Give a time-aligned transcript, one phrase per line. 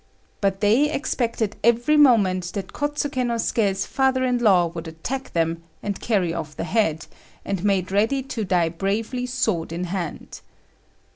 [0.41, 5.61] But they expected every moment that Kôtsuké no Suké's father in law would attack them
[5.83, 7.05] and carry off the head,
[7.45, 10.41] and made ready to die bravely sword in hand.